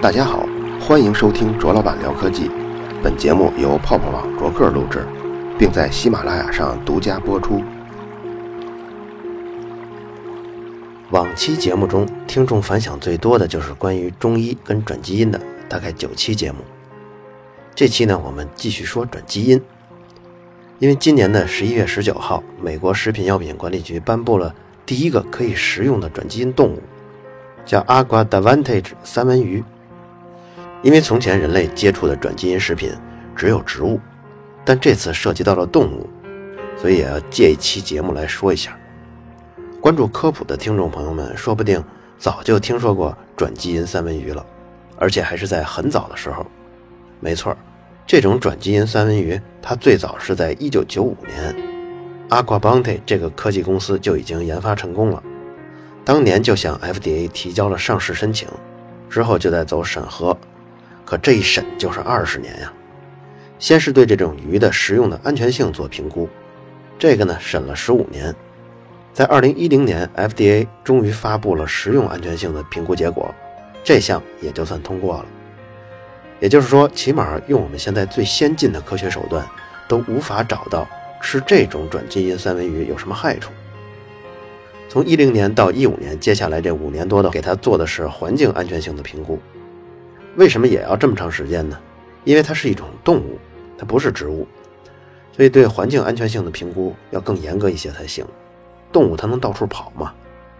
[0.00, 0.48] 大家好，
[0.80, 2.50] 欢迎收听卓老板聊科技。
[3.02, 5.06] 本节目由泡泡网卓克录制，
[5.58, 7.62] 并在喜马拉雅上独家播出。
[11.10, 15.38] 往期节目中，听众反响最多的就是关于中医跟转基因的，
[15.68, 16.60] 大概九期节目。
[17.74, 19.60] 这期呢，我们继续说转基因。
[20.78, 24.54] 因为今年的十一月十九号，美国食品药品管理局颁布了
[24.84, 26.82] 第一个可以食用的转基因动物，
[27.64, 29.62] 叫 Agua Davantage 三文鱼。
[30.82, 32.92] 因为从前人类接触的转基因食品
[33.36, 34.00] 只有植物，
[34.64, 36.10] 但这次涉及到了动物，
[36.76, 38.76] 所以也要借一期节目来说一下。
[39.80, 41.82] 关注科普的听众朋友们，说不定
[42.18, 44.44] 早就听说过转基因三文鱼了，
[44.96, 46.44] 而且还是在很早的时候。
[47.20, 47.56] 没错，
[48.04, 51.54] 这种转基因三文鱼，它最早是在1995年
[52.32, 55.22] ，Aqua Bounty 这个科技公司就已经研发成功了，
[56.02, 58.48] 当年就向 FDA 提交了上市申请，
[59.10, 60.34] 之后就在走审核。
[61.04, 62.72] 可这一审就是二十年呀！
[63.58, 66.26] 先是对这种鱼的食用的安全性做评估，
[66.98, 68.34] 这个呢审了十五年，
[69.12, 73.34] 在二零一零年，FDA 终于发布了食用安全性的评估结果，
[73.84, 75.26] 这项也就算通过了。
[76.40, 79.46] 也就是说，起码用我们现在最先进的科学手段，
[79.86, 80.88] 都无法找到
[81.22, 83.50] 吃这种转基因三文鱼有什么害处。
[84.88, 89.38] 从一零年到一五年，接下来这五年多的，给他做的是环境安全性的评估。
[90.36, 91.78] 为什么也要这么长时间呢？
[92.24, 93.38] 因为它是一种动物，
[93.78, 94.46] 它不是植物，
[95.32, 98.24] 所以对环境安全性的评估要更严格一些才行。
[98.92, 100.12] 动物它能到处跑嘛？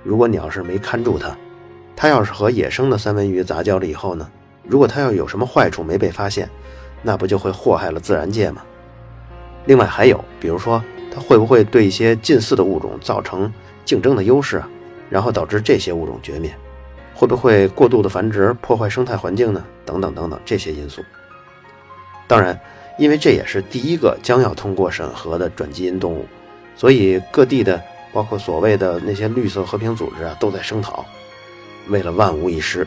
[0.02, 1.36] 如果你要是没看住它，
[1.94, 4.28] 它要是和野生的三文鱼杂交了以后呢？
[4.64, 6.48] 如果它要有什么坏处没被发现，
[7.02, 8.64] 那不就会祸害了自然界吗？
[9.64, 10.82] 另外还有，比如说
[11.12, 13.52] 它会不会对一些近似的物种造成
[13.84, 14.68] 竞争的优势啊？
[15.08, 16.52] 然后导致这些物种绝灭？
[17.14, 19.64] 会不会过度的繁殖破坏生态环境呢？
[19.84, 21.05] 等等等等这些因素。
[22.27, 22.58] 当然，
[22.98, 26.27] 因为这也是第一个将要通过审核的转基因动物，
[26.74, 27.80] 所以各地的
[28.12, 31.05] 包括所谓的那些绿色和平组织啊，都在声讨。
[31.89, 32.86] 为了万无一失，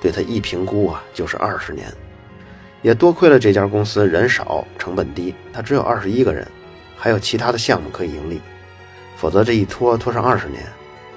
[0.00, 1.86] 对它一评估啊就是二十年。
[2.82, 6.46] 也多亏了这家公司人少成本低，它只有二十一个人，
[6.96, 8.40] 还有其他的项目可以盈利，
[9.16, 10.62] 否则这一拖拖上二十年。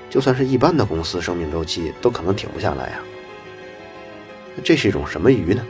[0.09, 3.00] 就算是一般的公司，生命周期都可能挺不下来呀。
[4.63, 5.66] 这是一种什么鱼呢？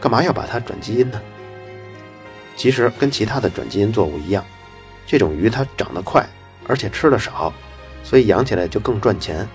[0.00, 1.18] 干嘛要把它转基因呢？
[2.56, 4.44] 其实跟其他的转基因作物一样，
[5.06, 6.28] 这种鱼它长得快，
[6.66, 7.52] 而且吃的少，
[8.02, 9.48] 所以养起来就更赚钱。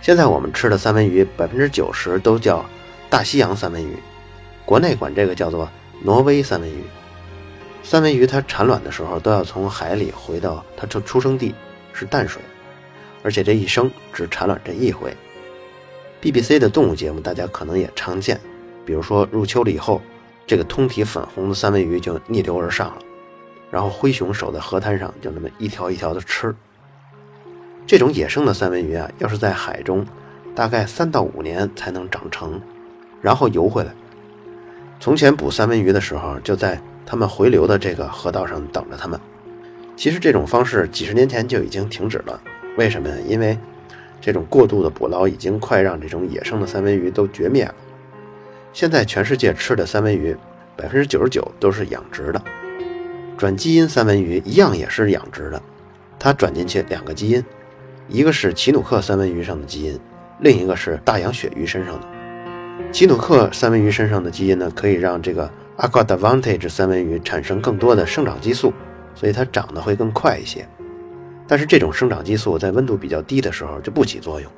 [0.00, 2.64] 现在我们吃的三文鱼百分之九十都叫
[3.10, 3.96] 大西洋三文鱼，
[4.66, 5.66] 国内管这个叫做
[6.02, 6.82] 挪威三文鱼。
[7.82, 11.54] 三文鱼它产卵的时候都要从海里回到它出出生地，
[11.92, 12.42] 是淡水。
[13.22, 15.16] 而且这一生只产卵这一回。
[16.20, 18.40] BBC 的动物节目大家可能也常见，
[18.84, 20.02] 比如说入秋了以后，
[20.46, 22.98] 这个通体粉红的三文鱼就逆流而上了，
[23.70, 26.54] 然后灰熊守在河滩上就那么一条一条的吃。
[27.86, 30.04] 这种野生的三文鱼啊，要是在海中，
[30.56, 32.60] 大概三到五年才能长成，
[33.22, 33.94] 然后游回来。
[34.98, 39.18] 从前捕三文鱼的时候，就在他们回流的这个河道上等着他们。
[39.94, 42.40] 其实这种方式几十年前就已经停止了。
[42.76, 43.16] 为什么呢？
[43.22, 43.56] 因为
[44.20, 47.74] 这种过度的捕捞已经快让这种野生的三文鱼都绝灭了。
[48.72, 50.36] 现在全世界吃的三文鱼，
[50.76, 52.42] 百分之九十九都是养殖的。
[53.38, 55.62] 转基因三文鱼一样也是养殖的，
[56.18, 57.44] 它转进去两个基因，
[58.08, 59.98] 一个是奇努克三文鱼上的基因，
[60.40, 62.15] 另一个是大洋鳕鱼身上的。
[62.92, 68.72] 奇努克三文鱼身上的基因呢，可以让这个 Aqua Davantage 三文鱼产生更多的生长激素，
[69.14, 70.66] 所以它长得会更快一些。
[71.46, 74.50] 但是这种生长激素在温度比较低的时候就不起作用，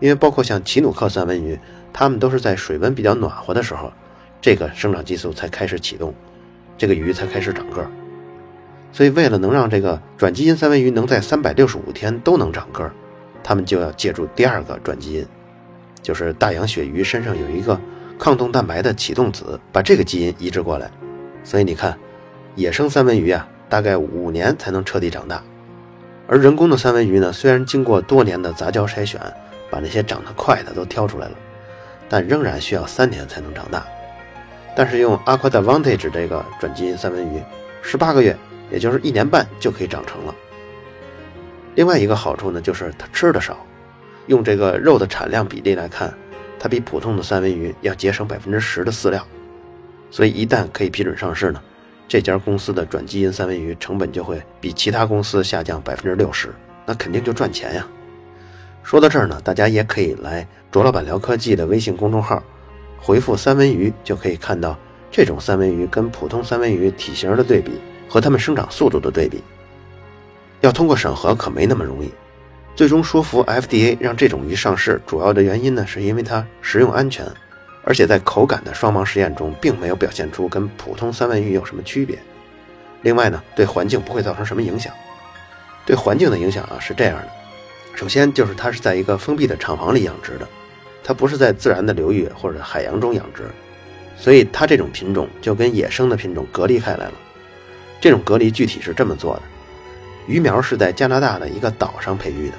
[0.00, 1.58] 因为包括像奇努克三文鱼，
[1.92, 3.92] 它们都是在水温比较暖和的时候，
[4.40, 6.14] 这个生长激素才开始启动，
[6.76, 7.90] 这个鱼才开始长个儿。
[8.92, 12.92] 所以为了能让这个转基因三文鱼能在三百六十五天都能长个儿，
[13.42, 15.26] 他们就要借助第二个转基因，
[16.02, 17.80] 就是大洋鳕鱼身上有一个
[18.18, 20.90] 抗冻蛋白的启动子，把这个基因移植过来。
[21.44, 21.96] 所以你看，
[22.56, 25.42] 野生三文鱼啊，大概五年才能彻底长大。
[26.26, 29.20] 而人工的三文鱼呢，虽然经过多年的杂交筛选，
[29.70, 31.34] 把那些长得快的都挑出来了，
[32.08, 33.84] 但仍然需要三年才能长大。
[34.74, 37.42] 但是用 AquAdvantage 这个转基因三文鱼，
[37.82, 38.36] 十八个月，
[38.70, 40.34] 也就是一年半就可以长成了。
[41.74, 43.58] 另外一个好处呢，就是它吃的少，
[44.26, 46.12] 用这个肉的产量比例来看，
[46.58, 49.26] 它比普通的三文鱼要节省百分之十的饲料。
[50.10, 51.60] 所以一旦可以批准上市呢。
[52.08, 56.52] 这家公司的转基因三文鱼成本就会比其他公司下降百分之六十，
[56.84, 57.86] 那肯定就赚钱呀。
[58.82, 62.42] 说到这儿呢，大家也可以来卓老板聊科技的微信公众号，
[63.00, 64.78] 回复“三文鱼”就可以看到
[65.10, 67.80] 这种三文鱼跟普通三文鱼体型的对比
[68.10, 69.42] 和它们生长速度的对比。
[70.60, 72.12] 要通过审核可没那么容易。
[72.74, 77.26] 最终说服 FDA 让这种鱼上市，主要的原因呢，是因为它食用安全，
[77.84, 82.18] 而且在口感的双盲实验中，并没有表现出跟普通三文鱼有什么区别。
[83.02, 84.92] 另外呢，对环境不会造成什么影响。
[85.84, 87.28] 对环境的影响啊是这样的：
[87.94, 90.48] 首先就是它是在一个封闭的厂房里养殖的，
[91.04, 93.42] 它不是在自然的流域或者海洋中养殖，
[94.16, 97.12] 所以它这种品种就跟野生的品种隔离开来了。
[98.00, 99.42] 这种隔离具体是这么做的。
[100.26, 102.54] 鱼苗是在加拿大的一个岛上培育的，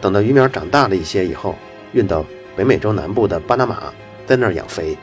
[0.00, 1.54] 等到鱼苗长大了一些以后，
[1.92, 2.24] 运到
[2.56, 3.92] 北美洲南部的巴拿马，
[4.26, 4.96] 在那儿养肥，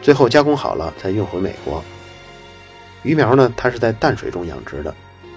[0.00, 1.84] 最后加工好了才运回美国。
[3.02, 4.94] 鱼苗呢，它是在淡水中养殖的，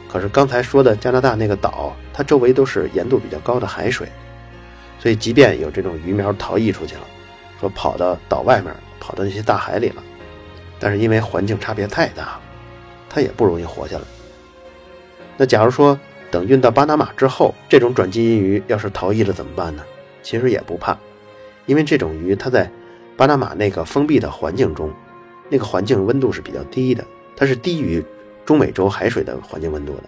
[0.09, 4.07] 可是刚才说的加拿大那个岛，它周围都是盐度比较高的海水，
[4.97, 7.01] 所以即便有这种鱼苗逃逸出去了，
[7.59, 10.01] 说跑到岛外面，跑到那些大海里了，
[10.79, 12.39] 但是因为环境差别太大，
[13.09, 14.03] 它也不容易活下来。
[15.37, 15.99] 那假如说
[16.29, 19.83] 等运到巴拿马之后，这种转基因鱼要是逃逸了怎么办呢？
[20.21, 20.97] 其实也不怕，
[21.65, 22.69] 因为这种鱼它在
[23.17, 24.91] 巴拿马那个封闭的环境中，
[25.49, 27.03] 那个环境温度是比较低的，
[27.35, 28.03] 它是低于
[28.45, 30.03] 中美洲海水的环境温度的，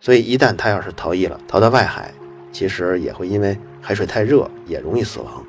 [0.00, 2.12] 所以一旦它要是逃逸了，逃到外海，
[2.50, 5.44] 其实也会因为海水太热，也容易死亡。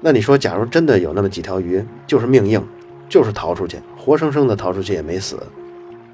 [0.00, 2.64] 那你说，假如真的有那么几条鱼，就是命硬，
[3.08, 5.38] 就是逃出去，活生生的逃出去也没死，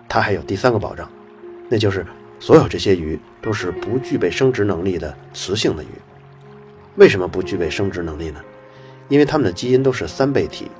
[0.08, 1.08] 它还有第三个保障。
[1.68, 2.06] 那就是
[2.38, 5.88] 所有这些鱼都是不具备生殖能力的雌性的鱼。
[6.96, 8.40] 为什么不具备生殖能力呢？
[9.08, 10.70] 因为它们的基因都是三倍体。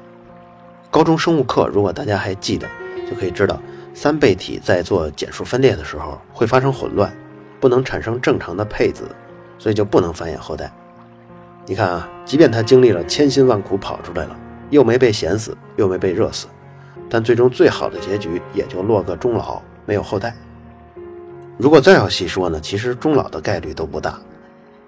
[0.91, 2.69] 高中生物课如果大家还记得，
[3.11, 3.61] 就可以知道
[3.93, 7.13] 三倍体在做减数分裂的时候会发生混乱，
[7.59, 9.05] 不能产生正常的配子，
[9.59, 10.73] 所以就不能繁衍后代。
[11.67, 14.39] 你看啊，即便它经历了千辛万苦跑出来了，
[14.71, 16.47] 又没被咸死，又没被热死，
[17.11, 20.37] 但最终最好的结局也就落个终老，没有后代。
[21.57, 24.19] 如果再要细说呢，其实终老的概率都不大，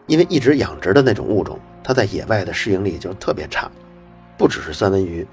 [0.07, 3.71] 因为一直养殖的那种物种，它在野外的适应力就特别差。
[4.37, 5.27] 不只是三文鱼，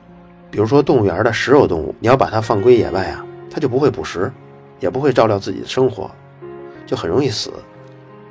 [0.52, 4.32] 比如说动物园的食肉动物，你要把它放归野外啊，它就不会捕食，
[4.80, 6.10] 也不会照料自己的生活，
[6.86, 7.52] 就很容易死。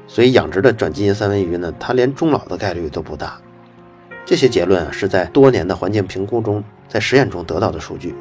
[0.07, 3.37] 所以养殖的转基因三文鱼呢，它连终老的概率都不大。
[4.25, 8.15] 这些结论啊，是在多年的环境评估中，在实验中得到的数据。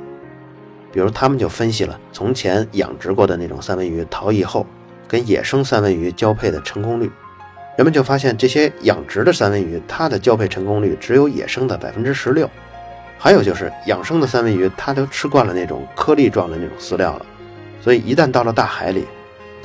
[0.92, 4.66] 比如，他们就分析了从前养殖过的那种三文鱼逃逸后
[5.08, 7.10] 跟野生三文鱼交配的成功率，
[7.78, 12.50] 人们就发现这些养殖的三文鱼，它的交配成功率只有野生的百分之十六。
[13.18, 17.26] 还有就是养生的三文鱼，它都吃惯了那种颗粒状的那种饲料了，
[17.80, 19.06] 所以一旦到了大海里，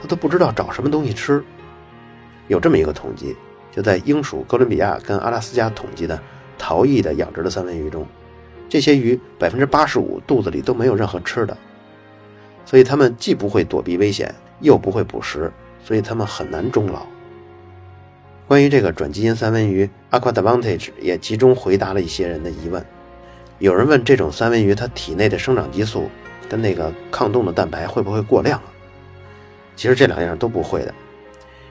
[0.01, 1.43] 它都不知道找什么东西吃。
[2.49, 3.35] 有这么一个统计，
[3.73, 6.21] 就在英属哥伦比亚跟阿拉斯加统计的
[6.59, 8.07] 逃逸的养殖的三文鱼中。
[8.69, 11.57] 这些鱼百分之八十五肚子里都没有任何吃的，
[12.65, 15.53] 所以它们既不会躲避危险，又不会捕食，
[15.85, 17.07] 所以它们很难终老。
[18.49, 22.85] 关于这个转基因三文鱼 Aquadvantage 也集中回答了一些人的疑问。
[23.59, 26.11] 有人问这种三文鱼它体内的生长激素
[26.49, 28.67] 跟那个抗冻的蛋白会不会过量啊？
[29.75, 30.95] 其实这两样都不会的。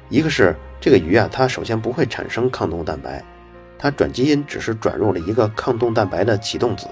[0.09, 3.23] 一个是这个鱼啊，它首先不会产生抗冻蛋白。
[3.77, 6.87] 它转基因只是转入了一个抗冻蛋白的启动子。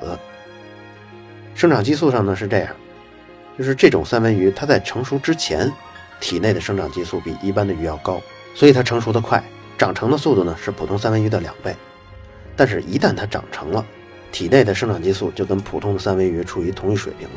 [1.56, 2.76] 生长激素上呢是这样，
[3.58, 5.72] 就是这种三文鱼它在成熟之前，
[6.20, 8.22] 体内的生长激素比一般的鱼要高，
[8.56, 9.44] 所以它成熟的快，
[9.78, 11.76] 长成的速度呢是普通三文鱼的两倍。
[12.56, 13.86] 但是，一旦它长成了，
[14.32, 17.36] 体内的生长激素就跟普通的三文鱼处于同一水平了。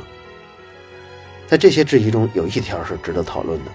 [1.47, 3.71] 在这些质疑中，有一条是值得讨论的，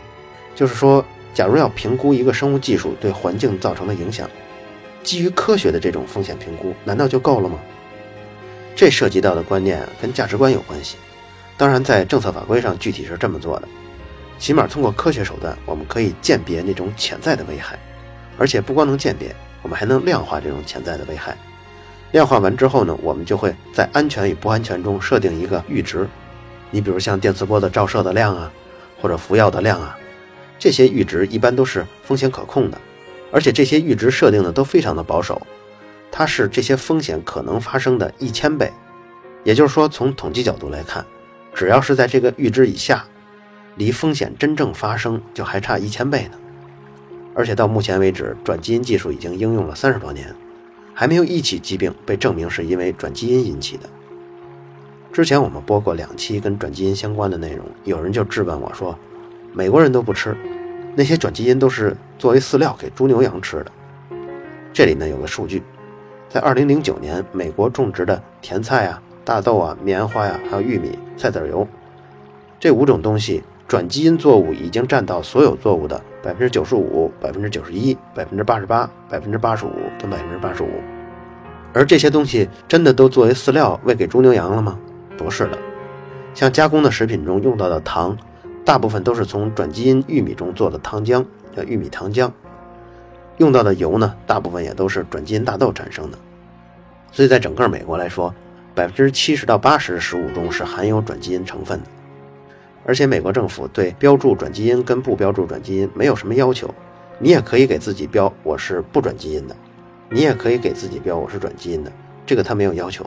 [0.53, 4.29] 就是说，假如要评估一个生物技术对环境造成的影响。
[5.03, 7.59] 基于科学的这种风险评估，难道就够了吗？
[8.75, 10.97] 这涉及到的观念跟价值观有关系。
[11.57, 13.67] 当然，在政策法规上具体是这么做的，
[14.39, 17.77] 起码通过科学手段，我们可以鉴别那种潜在的危害，
[18.37, 21.37] 而且不光能鉴别，我们还能量化这种潜在的危害。
[22.11, 26.07] 量化完之后呢，我们就会在安全与不安全中设定一个阈值。
[26.69, 28.51] 你比如像电磁波的照射的量啊，
[29.01, 29.97] 或者服药的量啊，
[30.57, 32.77] 这些阈值一般都是风险可控的。
[33.31, 35.41] 而且这些阈值设定的都非常的保守，
[36.11, 38.71] 它是这些风险可能发生的一千倍，
[39.43, 41.05] 也就是说，从统计角度来看，
[41.53, 43.05] 只要是在这个阈值以下，
[43.77, 46.37] 离风险真正发生就还差一千倍呢。
[47.33, 50.35] 而且到目前为止，转基因技术已经应用了三十多年，
[50.93, 53.89] 还没有一起疾病被证明是因为转基因引起的。
[55.13, 58.97] 之前我们播过两期跟转基因相关的内容，有人就质问我说
[59.53, 60.35] ：“美国人都不吃，
[60.95, 63.71] 那些转基因都是作为饲料给猪牛羊吃的。
[64.73, 65.63] 这里呢有个数据，
[66.29, 71.67] 在2009年，美国种植的甜菜啊、大豆啊、棉花呀，还有玉米、菜籽油
[72.59, 80.69] 这五种东西，转基因作物已经占到所有作物的百分之九十五、百分之九十一、百分之八十八、百分之八十五跟百分之八十五。
[81.73, 84.77] 而这些东西真的都作为饲料喂给猪牛羊了吗？
[85.17, 85.57] 不是的。
[86.33, 88.17] 像加工的食品中用到的糖，
[88.63, 91.25] 大部分都是从转基因玉米中做的糖浆，
[91.55, 92.31] 叫玉米糖浆。
[93.37, 96.17] 用到的油呢，大部分也都是转基因大豆产生的。
[97.11, 98.33] 所以在整个美国来说，
[98.75, 101.85] 百分之七十到八十的食物中是含有转基因成分的。
[102.85, 106.73] 而且美国政府对标注转基因跟不标注转基因没有什么要求，
[107.19, 109.55] 你也可以给自己标我是不转基因的，
[110.09, 111.91] 你也可以给自己标我是转基因的，
[112.25, 113.03] 这个他没有要求。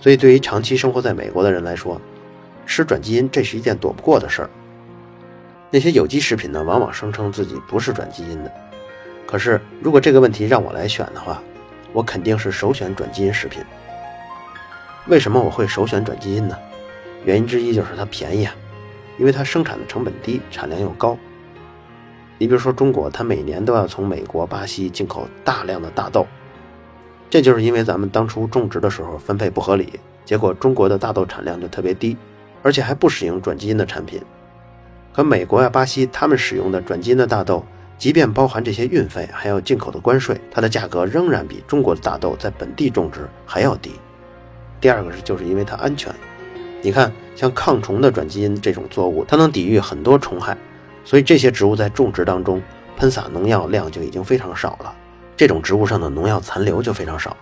[0.00, 2.00] 所以对于长期生活在美国的人来说，
[2.66, 4.50] 吃转基因，这是一件躲不过的事儿。
[5.72, 8.52] 那些有机食品呢，往往声称自己不是转基因的。
[9.26, 11.42] 可是，如果这个问题让我来选的话，
[11.94, 13.64] 我肯定是首选转基因食品。
[15.08, 16.56] 为什么我会首选转基因呢？
[17.24, 18.54] 原因之一就是它便宜啊，
[19.18, 21.16] 因为它生产的成本低，产量又高。
[22.36, 26.26] 你比如说中国，它每年都要从美国、巴西进口大量的大豆，
[27.30, 32.16] 这就是因为咱们当初种植的时候分配不合理，结果中国的大豆产量就特别低。
[32.64, 34.22] 而且还不使用转基因的产品，
[35.12, 37.64] 可美国呀、巴西他们使用的转基因的大豆，
[37.98, 43.92] 即便包含这些运费，还有进口的关税，它的价格仍然比中国的大豆在本地种植还要低。
[44.80, 46.12] 第二个是就是因为它安全，
[46.80, 50.56] 你看像抗虫的转基因这种作物，它能抵御很多虫害，
[51.04, 52.60] 所以这些植物在种植当中
[52.96, 54.94] 喷洒农药量就已经非常少了，
[55.36, 57.36] 这种植物上的农药残留就非常少。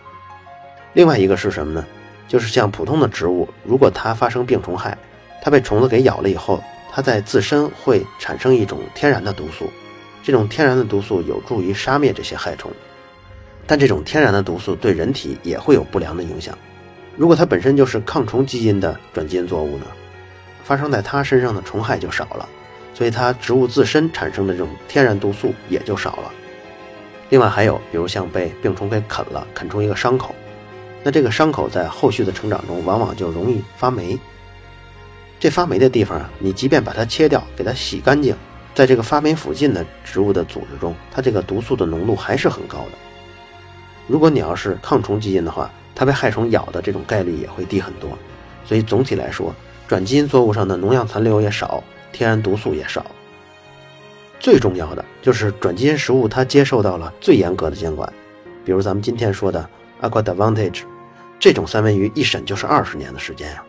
[0.95, 1.87] 另外一个是什么呢？
[2.27, 4.99] 就是像普通的植物，如果它发生病虫害，
[5.41, 6.63] 它被虫子给咬了以后，
[6.93, 9.71] 它在自身会产生一种天然的毒素，
[10.23, 12.71] 这种天然的毒素有助于杀灭这些害虫。
[13.67, 16.59] 但这种天然的毒素对人体也会有不良的影响。
[17.17, 19.87] 如果它本身就是抗虫基因的转基因作物呢，
[20.65, 22.49] 发生在它身上的虫害就少了，
[22.93, 26.33] 所以它植物自身产生的这种天然毒素也就少了。
[27.29, 30.35] 另外还有，比如像被病虫给啃了，啃出一个伤口，
[31.05, 34.19] 那这个伤口在后续的成长中往往就容易发霉。
[35.41, 38.37] 这发霉的地方啊，你即便把它切掉，给它洗干净，
[38.75, 42.91] 在这个发霉附近的植物的组织中，它这个毒素的浓度还是很高的。
[44.07, 48.11] 如果你要是抗虫基因的话，它被害虫咬的这种概率也会低很多。
[48.67, 49.55] 所以总体来说，
[49.89, 51.83] 转基因作物上的农药残留也少，
[52.13, 53.05] 天然毒素也少。
[54.39, 58.13] 最重要的就是转基因食物它接受到了最严格的监管，
[58.63, 59.67] 比如咱们今天说的
[60.03, 60.83] Aqua Advantage，
[61.39, 63.65] 这种三文鱼一审就是二十年的时间呀。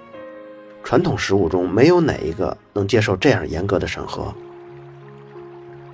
[0.83, 4.33] 传统食物中没有哪一个能接受这样严格的审核。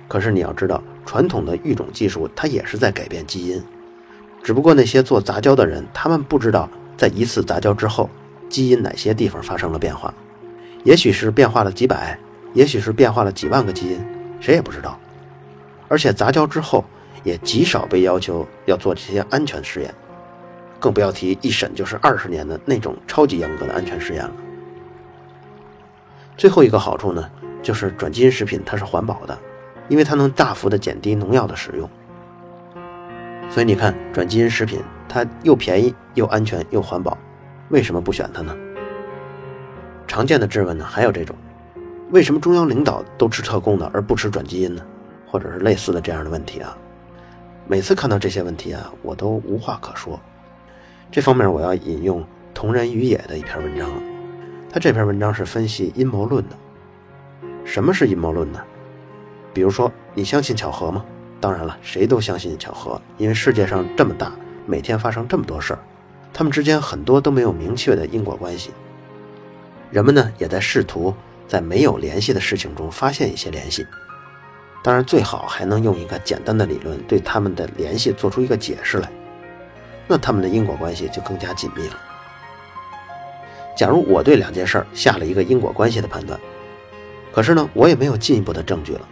[0.08, 3.62] 可是你要知道，传统的育种技术它也是在改变基因，
[4.42, 8.08] 只不过那些做杂交的人，他们不知道在一次杂交之后，
[8.48, 10.12] 基因哪些地方发生了变化，
[10.82, 12.18] 也许是变化了几百，
[12.54, 14.00] 也许是变化了几万个基因，
[14.40, 14.98] 谁也不知道。
[15.88, 16.82] 而且杂交之后，
[17.22, 19.94] 也极少被要求要做这些安全试验，
[20.80, 24.32] 更不要提一审就是二十年的那种超级严格的安全试验了。
[26.38, 27.28] 最后一个好处呢，
[27.60, 29.36] 就是转基因食品它是环保的，
[29.88, 31.90] 因为它能大幅的减低农药的使用。
[33.50, 37.18] 所以你看，转基因食品它又便宜又安全又环保，
[37.70, 38.56] 为什么不选它呢？
[40.06, 41.34] 常见的质问呢，还有这种：
[42.10, 44.80] 为什么中央领导都吃特供的而不吃转基因呢？
[45.26, 46.78] 或者是类似的这样的问题啊？
[47.66, 50.20] 每次看到这些问题啊，我都无话可说。
[51.10, 53.90] 这方面我要引用同人于野的一篇文章。
[54.70, 56.56] 他这篇文章是分析阴谋论的。
[57.64, 58.60] 什么是阴谋论呢？
[59.54, 61.04] 比如说，你相信巧合吗？
[61.40, 64.32] 当然了，谁都相信巧合，因为世界上这么大，
[64.66, 65.78] 每天发生这么多事儿，
[66.32, 68.70] 他们之间很多都没有明确的因果关系。
[69.90, 71.14] 人们呢，也在试图
[71.46, 73.86] 在没有联系的事情中发现一些联系。
[74.82, 79.10] 当然，最好还能用一个简单的理论对他们的联系做出一个解释来，
[80.06, 81.96] 那他们的因果关系就更加紧密了。
[83.78, 86.36] 假如我对两件事下了一个因果关系的判断，
[87.32, 89.08] 可是呢，我也没有进一步的证据了。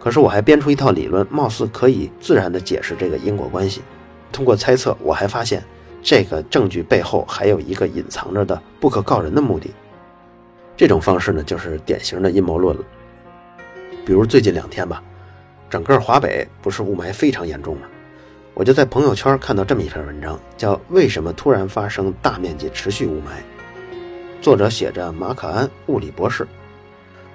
[0.00, 3.82] 可是我还编出一套理论，貌似可以自然的解释这个因果关系。
[4.32, 5.62] 通过猜测，我还发现
[6.02, 9.70] 这个证据背后还有一个隐藏着的不可告人的目的。
[10.76, 12.82] 这种方式呢，就是典型的阴谋论了。
[14.04, 15.00] 比如最近两天吧，
[15.70, 17.82] 整个华北不是雾霾非常严重吗？
[18.54, 23.20] 我就在朋友圈看到这么一篇文章，叫《为什么突然发生大面积持续雾霾》。
[24.44, 26.46] 作者写着马可安，物理博士。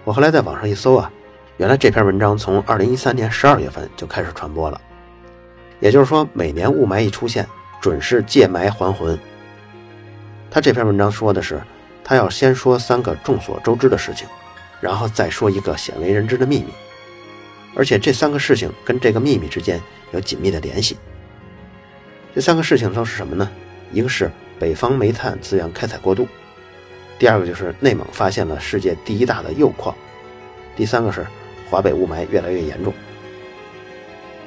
[0.04, 1.12] 我后来在网上一搜啊，
[1.58, 4.80] 原来这篇文章从二零一三年十二月份就开始传播了，
[5.80, 7.48] 也就是说，每年雾霾一出现，
[7.82, 9.18] 准是借霾还魂。
[10.52, 11.60] 他这篇文章说的是，
[12.04, 14.28] 他要先说三个众所周知的事情，
[14.80, 16.68] 然后再说一个鲜为人知的秘密，
[17.74, 20.96] 而且这三个事情跟这个秘密之间有紧密的联系。
[22.36, 23.50] 这三个事情都是什么呢？
[23.92, 26.28] 一个是北方煤炭资源开采过度，
[27.20, 29.94] 第二个就是内蒙发现了世界第一大的铀矿，
[30.76, 31.28] 第三个是。
[31.70, 32.92] 华北雾霾越来越严重，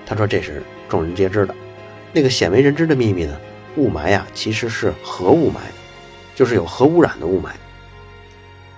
[0.05, 1.55] 他说这是众人皆知的。
[2.13, 3.41] 那个鲜为人知的秘密呢？
[3.77, 5.59] 雾霾呀，其实是核雾霾，
[6.35, 7.51] 就是有核污染的雾霾。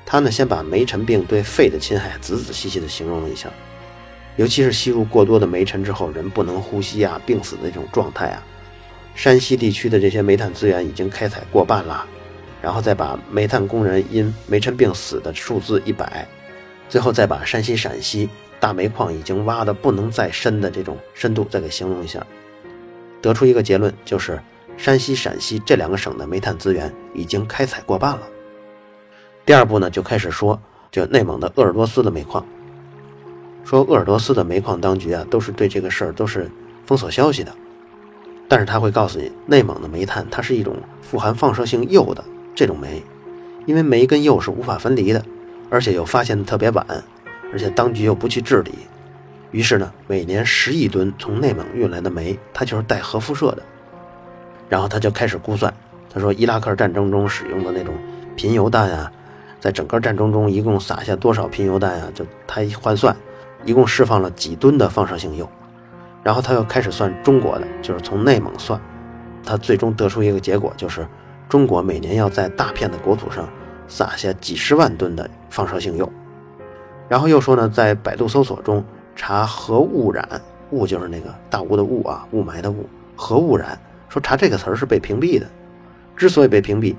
[0.05, 3.49] 他呢，先把煤尘病对肺的侵害仔仔细细的形容了一下，
[4.37, 8.43] 尤其是吸入过多的煤尘之后，人不能呼吸啊，病死的这种状态啊。
[9.15, 12.07] 山西地区的这些煤炭资源已经开采过半了，
[12.65, 16.27] 然后再把煤炭工人因煤尘病死的数字一百。
[16.89, 18.27] 最后再把山西、陕西
[18.59, 22.27] 大煤矿已经挖的不能再深的这种深度再给形容一下，
[23.21, 24.41] 得出一个结论，就是
[24.79, 28.23] 山西、陕西这两个省的煤炭资源已经开采过半了。
[29.45, 30.59] 第二步呢，就开始说
[30.91, 32.47] 就内蒙的鄂尔多斯的煤矿，
[33.63, 36.51] 说鄂尔多斯的煤矿当局啊，都是对这个事儿都是
[36.87, 37.53] 封锁消息的，
[38.49, 43.03] 但是他会告诉你，内蒙的煤炭它是一种富含放射性铀的这种煤，
[43.67, 45.25] 因为煤跟铀是无法分离的。
[45.71, 46.87] 而且又发现的特别晚，
[47.53, 48.71] 而且当局又不去治理，
[49.51, 53.63] 于是呢，每年十亿吨从内蒙运来的煤，它就是带核辐射的。
[54.69, 55.73] 然后他就开始估算，
[56.13, 57.95] 他说伊拉克战争中使用的那种
[58.37, 59.11] 贫铀弹啊，
[59.59, 62.09] 在整个战争中一共撒下多少贫铀弹啊？
[62.15, 63.17] 就他一换算，
[63.65, 65.49] 一共释放了几吨的放射性铀。
[66.23, 68.81] 然后他又开始算中国的，就是从内蒙算，
[69.45, 71.05] 他最终得出一个结果，就是
[71.49, 73.49] 中国每年要在大片的国土上。
[73.87, 76.11] 撒下几十万吨的放射性铀，
[77.07, 78.83] 然后又说呢，在百度搜索中
[79.15, 80.27] 查核污染，
[80.71, 85.47] 雾就是那个大雾的雾啊，雾霾的雾，核污染，说查这个词儿是被屏蔽的。
[86.17, 86.97] 之所以被屏蔽，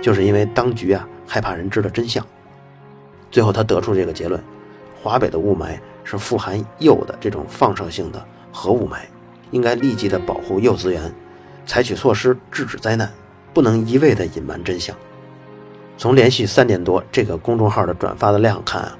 [0.00, 2.24] 就是因为当局啊害怕人知道真相。
[3.32, 4.40] 最后他得出这个结论：
[5.02, 8.98] 华北的雾霾是富含铀的这种放射性的核雾霾，
[9.50, 11.12] 应该立即的保护铀资源，
[11.66, 13.10] 采取措施制止灾难，
[13.52, 14.94] 不能一味的隐瞒真相。
[15.96, 18.96] 从连续三年多这个公众号的转发的量看啊，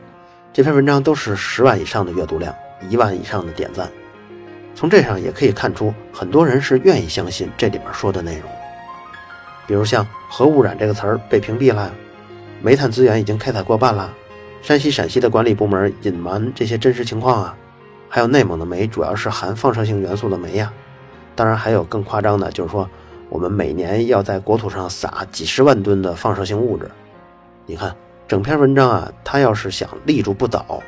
[0.53, 2.53] 这篇文章都是十万以上的阅读量，
[2.89, 3.89] 一万以上的点赞。
[4.75, 8.51] 从这上也可以看出，很多人是愿意相信这里面说的内容。
[9.67, 11.93] 比如像核污染这个词儿被屏蔽了，
[12.63, 14.13] 煤炭资源已经开采过半了，
[14.61, 17.57] 山西、陕西的管理部门隐瞒这些真实情况啊，
[18.09, 20.73] 还有内蒙的煤主要是含放射性元素的煤呀。
[21.37, 22.89] 当然还有更夸张的，就是说。
[23.29, 26.91] 我们每年要在国土上撒几十万吨的放射性物质，
[27.67, 27.95] 你看
[28.27, 30.83] 整篇文章啊，它要是想立住不倒，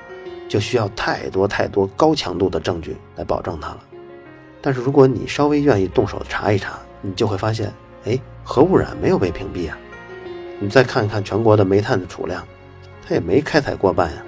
[0.48, 3.80] 就需要太多太多高强度的证据来保证它了。
[4.62, 7.72] 但是如果你稍微愿意动手查一查，你就会发现，
[8.04, 9.78] 哎，核污染没有被屏蔽啊。
[10.58, 12.46] 你再看一看全国的煤炭的储量，
[13.06, 14.22] 它也没开采过半呀。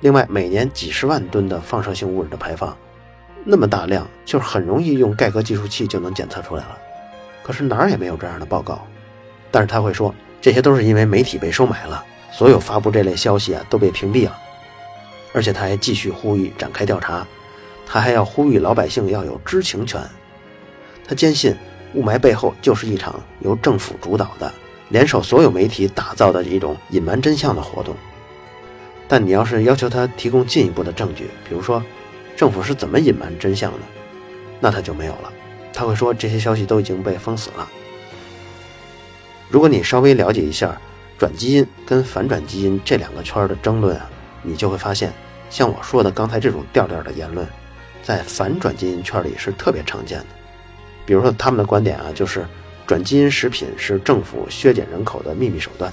[0.00, 2.76] 另外，每年几十万吨的放射性物质的排放，
[3.44, 6.78] 那么大量，就是很容易用盖革计数器就能检测出来了。
[7.42, 8.86] 可是哪儿也没有这样的报告，
[9.50, 14.38] 但是他会说这些都是因为媒体被收买了，所有发布这类消息啊都被屏蔽了，
[15.32, 17.26] 而且他还继续呼吁展开调查，
[17.86, 20.00] 他还要呼吁老百姓要有知情权。
[21.06, 21.56] 他坚信
[21.94, 24.52] 雾霾背后就是一场由政府主导的、
[24.90, 27.96] 联手所有媒体打造的一种隐瞒真相的活动。
[29.08, 31.82] 但你要是要求他提供进一步的证据，比如说
[32.36, 33.78] 政府是怎么隐瞒真相的，
[34.60, 35.32] 那他就没有了。
[35.80, 37.66] 他会说这些消息都已经被封死了。
[39.48, 40.78] 如果你稍微了解一下
[41.16, 44.06] 转基因跟反转基因这两个圈的争论啊，
[44.42, 45.10] 你就会发现，
[45.48, 47.48] 像我说的刚才这种调调的言论，
[48.02, 50.26] 在反转基因圈里是特别常见的。
[51.06, 52.44] 比如说他们的观点啊，就是
[52.86, 55.90] 转基因食品是政府削减人口的秘密手段。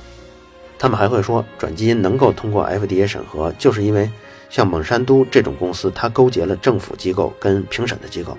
[0.77, 4.11] 他们还会说，转基因能够通过 FDA 审核，就是因为
[4.49, 8.37] 像蒙山都这种公司，它勾结了政府机构跟评审的机构。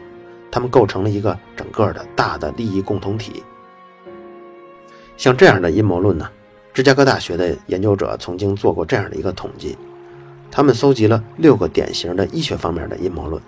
[0.50, 3.42] 他们构成了一个整个的大的利益共同体。
[5.16, 6.28] 像这样的阴谋论呢，
[6.72, 9.76] 芝加哥大学的研究者曾经做过这样的一个统计，
[10.50, 13.42] 他们搜集了六个典型的医学方面的阴谋论，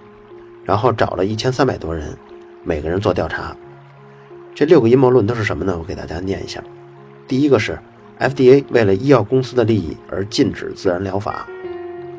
[0.65, 2.17] 然后找了一千三百多人，
[2.65, 3.57] 每个人做调查。
[4.53, 5.77] 这六个阴谋论都是什么呢？
[5.79, 6.63] 我给大家念一下。
[7.29, 7.79] 第一个是
[8.19, 11.47] FDA 为了医药公司的利益而禁止自然疗法，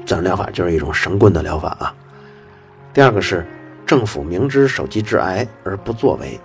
[0.06, 1.94] 自然疗法就是一种神棍的疗法啊。
[2.94, 3.46] 第二个是。
[3.92, 6.40] 政府明知手机致癌而不作为。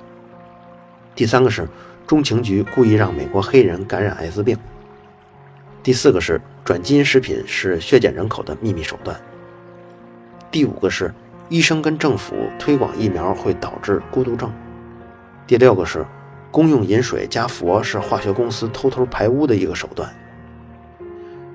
[1.15, 1.65] 第三个是
[2.05, 4.59] 中情局故意让美国黑人感染艾滋病。
[5.81, 9.17] 第四个是转基因食品是削减人口的秘密手段。
[10.51, 11.15] 第五个是
[11.49, 14.53] 医生跟政府推广疫苗会导致孤独症。
[15.47, 16.05] 第六个是
[16.51, 20.13] 公用饮水加氟是化学公司偷偷排污的一个手段。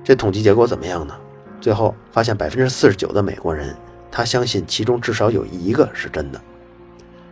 [0.02, 1.14] 这统计结果怎么样呢？
[1.60, 3.76] 最后发现百分之四十九的美国人
[4.12, 6.40] 他相信其中至少有一个是真的，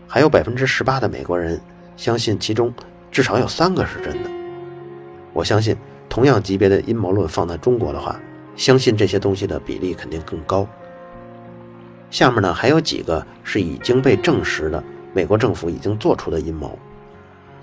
[0.09, 1.61] 还有百分之十八的美国人
[1.95, 2.73] 相信其中
[3.13, 4.31] 至少有三个是真的。
[5.35, 5.77] 我相信
[6.09, 8.19] 同样级别的阴谋论放在中国的话，
[8.57, 10.67] 相信这些东西的比例肯定更高。
[12.11, 16.77] 下面呢还有几个是已经被证实的，美国政府已经做出的阴谋，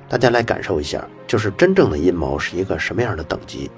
[0.08, 3.70] 大家来感受一下，就是真正的阴谋是一个什么样的等级。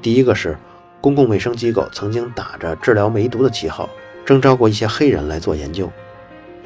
[0.00, 0.56] 第一个是
[1.00, 3.86] 公共卫生机构曾经打着治疗梅毒的旗号，
[4.30, 5.90] 征召过一些黑人来做研究，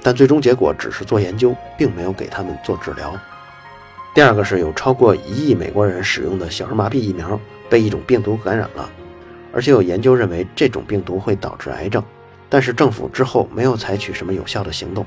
[0.02, 3.18] 但最终结果只是做研究，并没有给他们做治疗。
[4.14, 8.90] 第二个是有超过一亿美国人使用的小儿麻痹疫苗被一种病毒感染了，
[9.50, 12.04] 而且有研究认为这种病毒会导致癌症。
[12.50, 15.06] 但是政府之后没有采取什么有效的行动。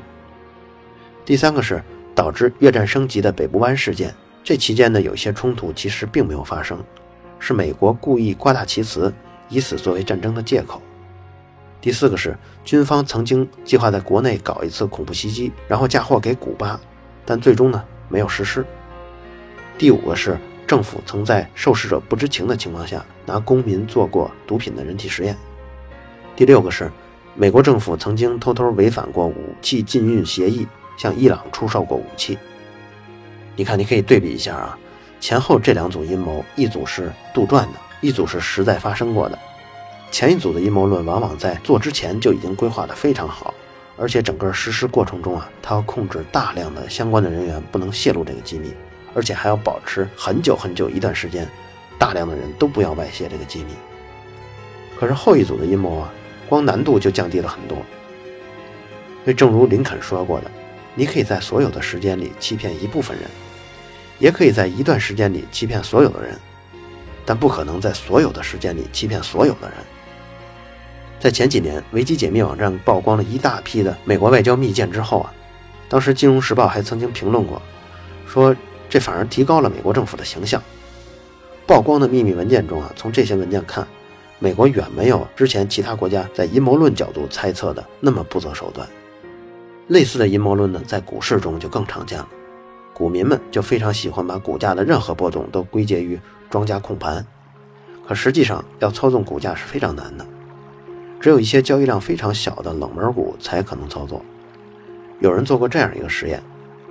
[1.24, 1.80] 第三个是
[2.16, 4.12] 导致越战升级的北部湾事件，
[4.44, 6.84] 这期间呢有一些冲突其实并没有发生，
[7.38, 9.14] 是美国故意夸大其词，
[9.48, 10.82] 以此作为战争的借口。
[11.80, 16.80] 第四个是军方曾经计划在国内搞一次恐怖袭击，然后嫁祸给古巴，
[17.26, 18.66] 但最终呢没有实施。
[19.78, 25.36] 第五个是政府曾在受试者不知情的情况下拿公民做过毒品的人体实验。
[26.36, 26.92] 第六个是。
[27.40, 30.66] 美国政府曾经偷偷违反过武器禁运协议，
[30.98, 32.36] 向伊朗出售过武器。
[33.56, 34.76] 你看，你可以对比一下啊，
[35.20, 39.38] 前后这两组阴谋，一组是杜撰的，一组是实在发生过的。
[40.12, 43.54] 前一组的阴谋论往往在做之前就已经规划的非常好，
[43.98, 48.74] 而且整个实施过程中啊，他要控制大量的相关的人员不能泄露这个机密，
[49.14, 51.48] 而且还要保持很久很久一段时间，
[52.00, 53.74] 大量的人都不要外泄这个机密。
[55.00, 56.12] 可是后一组的阴谋啊。
[56.50, 60.50] 光难度就降低了很多，因为正如林肯说过的，
[60.96, 63.30] 你可以在所有的时间里欺骗一部分人，
[64.18, 66.40] 也可以在一段时间里欺骗所有的人，
[67.26, 69.78] 但不可能在所有的时间里欺骗所有的人。
[71.20, 75.34] 在前几年维基解密网站曝光了一大批的美国外交密件之后啊，
[75.90, 77.62] 当时《金融时报》还曾经评论过，
[78.28, 78.56] 说
[78.90, 80.62] 这反而提高了美国政府的形象。
[81.66, 83.88] 曝光的秘密文件中啊，从这些文件看。
[84.40, 88.88] 美国远没有之前其他国家在阴谋论角度猜测的那么不择手段。
[89.88, 92.30] 类似的阴谋论呢，在股市中就更常见了。
[92.94, 96.20] 股民们就非常喜欢把股价的任何波动都归结于
[96.52, 97.26] 庄家控盘，
[98.08, 100.24] 可实际上要操纵股价是非常难的，
[101.20, 104.24] 只有一些交易量非常小的冷门股才可能操作。
[105.20, 106.42] 有人做过这样一个实验，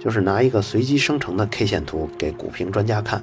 [0.01, 3.23] 就是拿一个随机生成的 K 线图给股评专家看，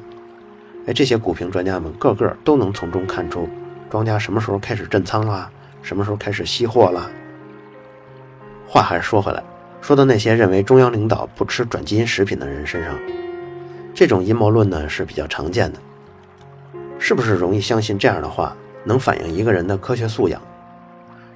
[0.87, 3.49] 哎，这些股评专家们个个都能从中看出。
[3.89, 5.51] 庄家什么时候开始震仓啦？
[5.81, 7.11] 什么时候开始吸货啦？
[8.65, 9.43] 话还是说回来，
[9.81, 12.97] 说到那些认为中央领导不吃转基因食品的人身上，
[13.93, 15.79] 这种阴谋论呢是比较常见的。
[16.97, 20.41] 是不是容易相信这样的话，能反映一个人的科学素养？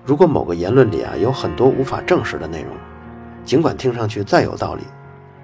[0.07, 2.71] 如果某个言论里啊有很多无法证实的内容，
[3.43, 4.83] 尽管听上去再有道理，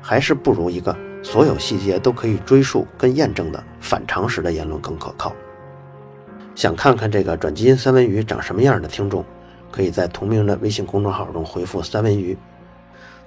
[0.02, 5.36] 还是不如一个所有细节都可以追溯跟验证的反常识的言论更可靠。
[6.56, 9.26] 想看看这个转基因三文鱼长什么样的听众，
[9.70, 12.38] 可以在同名的微信公众号中回复“三文鱼”。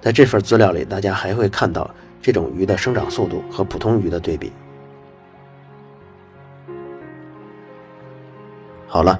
[0.01, 1.87] 在这份资料里，大家还会看到
[2.19, 4.51] 这种鱼的生长速度和普通鱼的对比。
[8.87, 9.19] 好了，